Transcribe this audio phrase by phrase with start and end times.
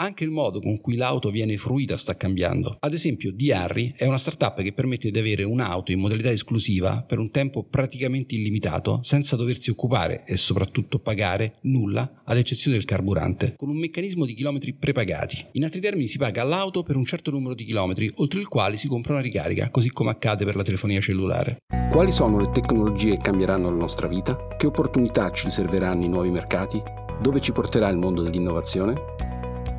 [0.00, 2.76] Anche il modo con cui l'auto viene fruita sta cambiando.
[2.78, 7.18] Ad esempio, Diarry è una startup che permette di avere un'auto in modalità esclusiva per
[7.18, 13.56] un tempo praticamente illimitato, senza doversi occupare e soprattutto pagare nulla, ad eccezione del carburante,
[13.56, 15.44] con un meccanismo di chilometri prepagati.
[15.54, 18.76] In altri termini, si paga l'auto per un certo numero di chilometri, oltre il quale
[18.76, 21.56] si compra una ricarica, così come accade per la telefonia cellulare.
[21.90, 24.46] Quali sono le tecnologie che cambieranno la nostra vita?
[24.56, 26.80] Che opportunità ci riserveranno i nuovi mercati?
[27.20, 29.26] Dove ci porterà il mondo dell'innovazione?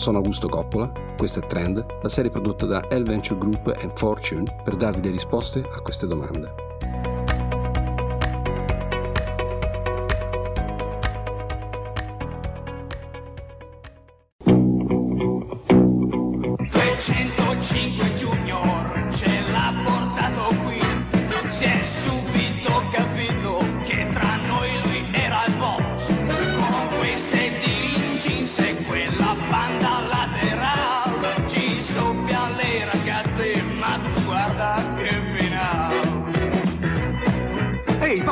[0.00, 4.50] Sono Augusto Coppola, questo è Trend, la serie prodotta da L Venture Group e Fortune
[4.64, 6.68] per darvi le risposte a queste domande.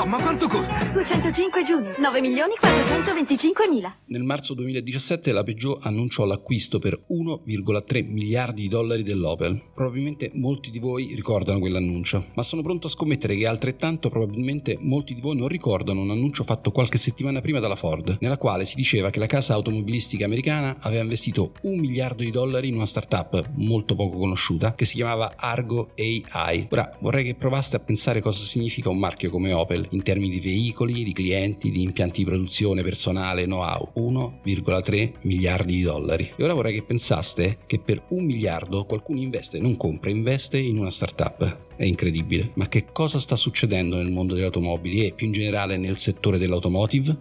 [0.08, 0.84] Ma quanto costa?
[0.90, 3.94] 205 Junior, 9 milioni 425 mila.
[4.06, 9.60] Nel marzo 2017 la Peugeot annunciò l'acquisto per 1,3 miliardi di dollari dell'Opel.
[9.74, 15.12] Probabilmente molti di voi ricordano quell'annuncio, ma sono pronto a scommettere che altrettanto probabilmente molti
[15.12, 18.76] di voi non ricordano un annuncio fatto qualche settimana prima dalla Ford, nella quale si
[18.76, 23.50] diceva che la casa automobilistica americana aveva investito un miliardo di dollari in una startup
[23.56, 26.68] molto poco conosciuta che si chiamava Argo AI.
[26.70, 30.40] Ora vorrei che provaste a pensare cosa significa un marchio come Opel in termini di
[30.40, 33.92] veicoli, di clienti, di impianti di produzione, personale, know-how.
[33.96, 36.32] 1,3 miliardi di dollari.
[36.36, 40.78] E ora vorrei che pensaste che per un miliardo qualcuno investe, non compra, investe in
[40.78, 41.74] una startup.
[41.76, 42.52] È incredibile.
[42.54, 46.38] Ma che cosa sta succedendo nel mondo delle automobili e più in generale nel settore
[46.38, 47.16] dell'automotive?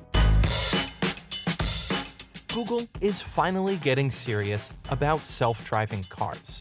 [2.53, 6.59] Google is finally getting serious about self-driving cars.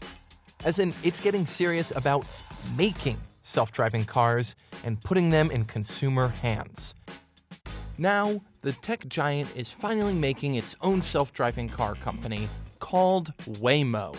[0.63, 2.25] As in, it's getting serious about
[2.75, 6.93] making self driving cars and putting them in consumer hands.
[7.97, 12.47] Now, the tech giant is finally making its own self driving car company
[12.79, 14.15] called Waymo.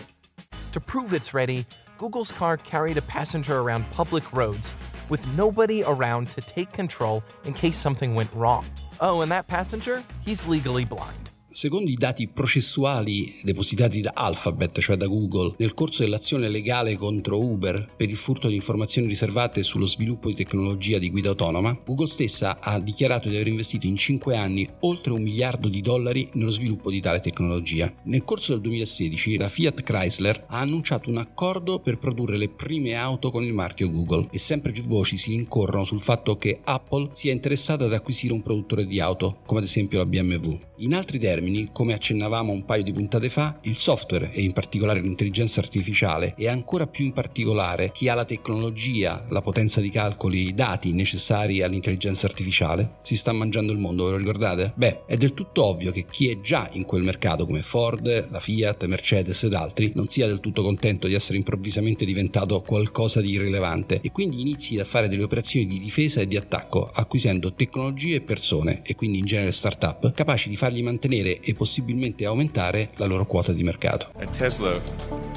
[0.73, 4.75] To prove it's ready, Google's car carried a passenger around public roads
[5.09, 8.65] with nobody around to take control in case something went wrong.
[9.01, 10.03] Oh, and that passenger?
[10.21, 11.28] He's legally blind.
[11.51, 17.41] Secondo i dati processuali depositati da Alphabet, cioè da Google, nel corso dell'azione legale contro
[17.41, 22.07] Uber per il furto di informazioni riservate sullo sviluppo di tecnologia di guida autonoma, Google
[22.07, 26.51] stessa ha dichiarato di aver investito in 5 anni oltre un miliardo di dollari nello
[26.51, 27.93] sviluppo di tale tecnologia.
[28.05, 32.95] Nel corso del 2016 la Fiat Chrysler ha annunciato un accordo per produrre le prime
[32.95, 37.09] auto con il marchio Google e sempre più voci si rincorrono sul fatto che Apple
[37.15, 40.59] sia interessata ad acquisire un produttore di auto, come ad esempio la BMW.
[40.81, 44.53] In altri termini, termini, come accennavamo un paio di puntate fa, il software e in
[44.53, 49.91] particolare l'intelligenza artificiale e ancora più in particolare chi ha la tecnologia, la potenza di
[49.91, 54.73] calcoli, i dati necessari all'intelligenza artificiale, si sta mangiando il mondo, ve lo ricordate?
[54.75, 58.41] Beh, è del tutto ovvio che chi è già in quel mercato come Ford, la
[58.41, 63.31] Fiat, Mercedes ed altri non sia del tutto contento di essere improvvisamente diventato qualcosa di
[63.31, 68.17] irrilevante e quindi inizi a fare delle operazioni di difesa e di attacco acquisendo tecnologie
[68.17, 72.91] e persone e quindi in genere start-up capaci di fargli mantenere mantenere e possibilmente aumentare
[72.97, 74.11] la loro quota di mercato.
[74.19, 74.81] At Tesla,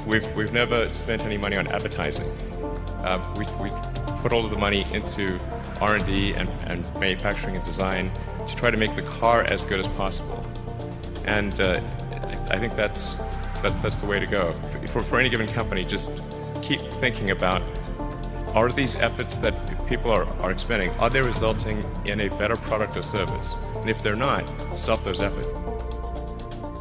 [0.06, 2.26] we've, we've never spent any money on advertising.
[3.04, 3.70] Uh, we, we
[4.22, 5.38] put all of the money into
[5.80, 8.10] R&D and, and manufacturing and design
[8.46, 10.42] to try to make the car as good as possible.
[11.26, 11.80] And uh,
[12.50, 13.18] I think that's,
[13.62, 14.52] that, that's the way to go.
[14.92, 16.10] For, for any given company, just
[16.62, 17.62] keep thinking about
[18.54, 19.54] are these efforts that
[19.88, 23.56] people are, are expending, are they resulting in a better product or service?
[23.76, 25.48] And if they're not, stop those efforts.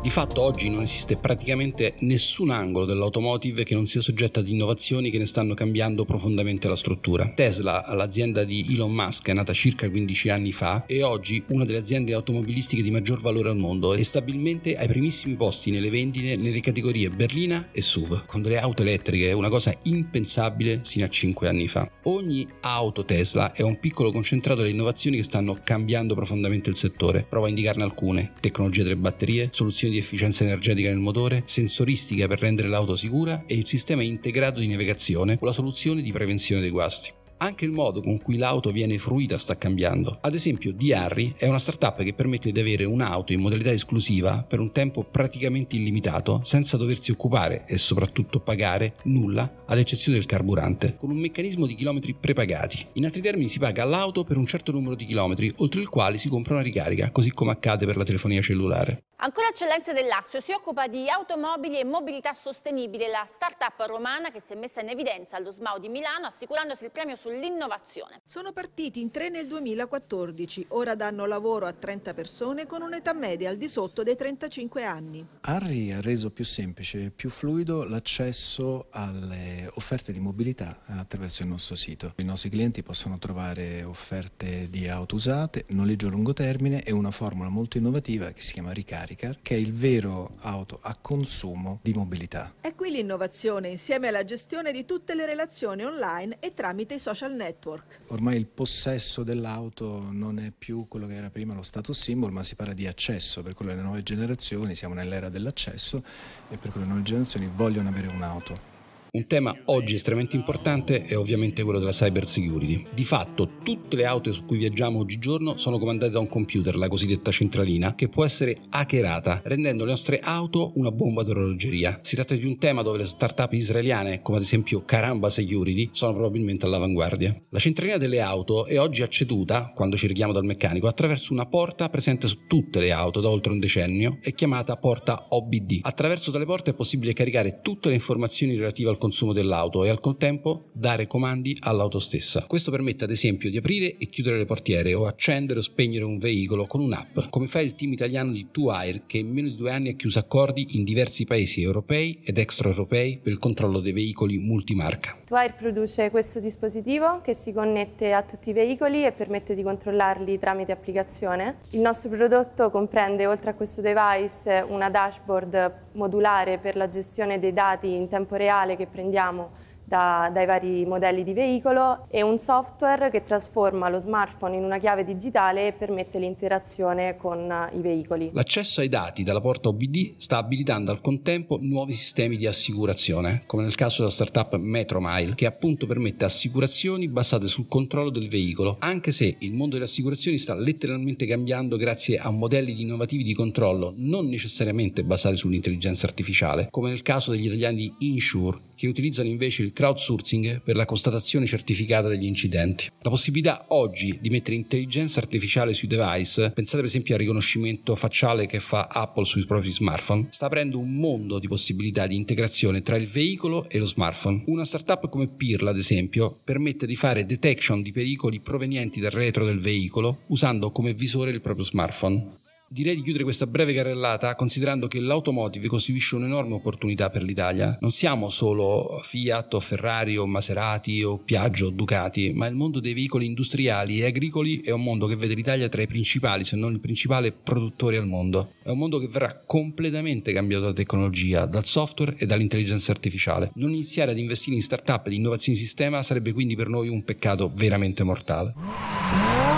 [0.02, 5.12] Di fatto oggi non esiste praticamente nessun angolo dell'automotive che non sia soggetta ad innovazioni
[5.12, 7.32] che ne stanno cambiando profondamente la struttura.
[7.36, 11.78] Tesla, l'azienda di Elon Musk, è nata circa 15 anni fa, è oggi una delle
[11.78, 16.62] aziende automobilistiche di maggior valore al mondo e stabilmente ai primissimi posti nelle vendite nelle
[16.62, 21.68] categorie berlina e SUV, con delle auto elettriche, una cosa impensabile sino a 5 anni
[21.68, 21.88] fa.
[22.06, 27.24] Ogni auto Tesla è un piccolo concentrato delle innovazioni che stanno cambiando profondamente il settore.
[27.30, 32.40] Prova a indicarne alcune: tecnologia delle batterie, soluzioni di efficienza energetica nel motore, sensoristica per
[32.40, 36.72] rendere l'auto sicura e il sistema integrato di navigazione con la soluzione di prevenzione dei
[36.72, 37.12] guasti.
[37.44, 40.20] Anche il modo con cui l'auto viene fruita sta cambiando.
[40.22, 44.60] Ad esempio, Diarri è una startup che permette di avere un'auto in modalità esclusiva per
[44.60, 50.98] un tempo praticamente illimitato senza doversi occupare e soprattutto pagare nulla ad eccezione del carburante,
[50.98, 52.86] con un meccanismo di chilometri prepagati.
[52.94, 56.20] In altri termini si paga l'auto per un certo numero di chilometri oltre il quale
[56.20, 59.06] si compra una ricarica, così come accade per la telefonia cellulare.
[59.24, 64.42] Ancora Eccellenze del Lazio si occupa di automobili e mobilità sostenibile, la start-up romana che
[64.42, 68.22] si è messa in evidenza allo SMAU di Milano assicurandosi il premio sull'innovazione.
[68.26, 73.50] Sono partiti in tre nel 2014, ora danno lavoro a 30 persone con un'età media
[73.50, 75.26] al di sotto dei 35 anni.
[75.42, 81.48] Arri ha reso più semplice e più fluido l'accesso alle offerte di mobilità attraverso il
[81.48, 82.14] nostro sito.
[82.18, 87.12] I nostri clienti possono trovare offerte di auto usate, noleggio a lungo termine e una
[87.12, 91.80] formula molto innovativa che si chiama Ricarica Caricar, che è il vero auto a consumo
[91.82, 92.54] di mobilità.
[92.60, 97.21] È qui l'innovazione insieme alla gestione di tutte le relazioni online e tramite i social
[97.28, 98.00] network.
[98.10, 102.44] Ormai il possesso dell'auto non è più quello che era prima lo status symbol, ma
[102.44, 106.04] si parla di accesso, per quello le nuove generazioni, siamo nell'era dell'accesso
[106.50, 108.81] e per quello le nuove generazioni vogliono avere un'auto.
[109.14, 112.86] Un tema oggi estremamente importante è ovviamente quello della cyber security.
[112.94, 116.88] Di fatto tutte le auto su cui viaggiamo oggigiorno sono comandate da un computer, la
[116.88, 122.00] cosiddetta centralina, che può essere hackerata, rendendo le nostre auto una bomba d'orologeria.
[122.04, 126.14] Si tratta di un tema dove le start-up israeliane, come ad esempio Caramba Security, sono
[126.14, 127.38] probabilmente all'avanguardia.
[127.50, 131.90] La centralina delle auto è oggi acceduta, quando ci richiamo dal meccanico, attraverso una porta
[131.90, 135.80] presente su tutte le auto da oltre un decennio e chiamata porta OBD.
[135.82, 140.00] Attraverso tale porta è possibile caricare tutte le informazioni relative al consumo dell'auto e al
[140.00, 142.46] contempo dare comandi all'auto stessa.
[142.46, 146.20] Questo permette ad esempio di aprire e chiudere le portiere o accendere o spegnere un
[146.20, 149.72] veicolo con un'app, come fa il team italiano di 2Air che in meno di due
[149.72, 154.38] anni ha chiuso accordi in diversi paesi europei ed extraeuropei per il controllo dei veicoli
[154.38, 155.18] multimarca.
[155.28, 160.38] 2Air produce questo dispositivo che si connette a tutti i veicoli e permette di controllarli
[160.38, 161.62] tramite applicazione.
[161.72, 167.54] Il nostro prodotto comprende oltre a questo device una dashboard modulare per la gestione dei
[167.54, 169.52] dati in tempo reale che prendiamo
[169.92, 174.78] da, dai vari modelli di veicolo e un software che trasforma lo smartphone in una
[174.78, 178.30] chiave digitale e permette l'interazione con i veicoli.
[178.34, 183.64] L'accesso ai dati dalla porta OBD sta abilitando al contempo nuovi sistemi di assicurazione, come
[183.64, 189.12] nel caso della startup Metromile, che appunto permette assicurazioni basate sul controllo del veicolo, anche
[189.12, 194.30] se il mondo delle assicurazioni sta letteralmente cambiando grazie a modelli innovativi di controllo non
[194.30, 200.62] necessariamente basati sull'intelligenza artificiale, come nel caso degli italiani Insure, che utilizzano invece il crowdsourcing
[200.62, 202.88] per la constatazione certificata degli incidenti.
[203.02, 208.46] La possibilità oggi di mettere intelligenza artificiale sui device, pensate per esempio al riconoscimento facciale
[208.46, 212.96] che fa Apple sui propri smartphone, sta aprendo un mondo di possibilità di integrazione tra
[212.96, 214.44] il veicolo e lo smartphone.
[214.46, 219.46] Una startup come Pirla, ad esempio, permette di fare detection di pericoli provenienti dal retro
[219.46, 222.40] del veicolo usando come visore il proprio smartphone
[222.72, 227.78] direi di chiudere questa breve carrellata considerando che l'automotive costituisce un'enorme opportunità per l'Italia.
[227.82, 232.80] Non siamo solo Fiat o Ferrari o Maserati o Piaggio o Ducati, ma il mondo
[232.80, 236.56] dei veicoli industriali e agricoli è un mondo che vede l'Italia tra i principali, se
[236.56, 238.54] non il principale produttore al mondo.
[238.64, 243.52] È un mondo che verrà completamente cambiato dalla tecnologia, dal software e dall'intelligenza artificiale.
[243.56, 246.88] Non iniziare ad investire in start-up e di innovazioni di sistema sarebbe quindi per noi
[246.88, 249.51] un peccato veramente mortale.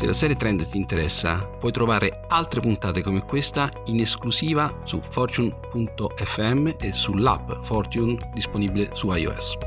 [0.00, 4.98] Se la serie Trend ti interessa, puoi trovare altre puntate come questa in esclusiva su
[4.98, 9.58] fortune.fm e sull'app Fortune disponibile su iOS.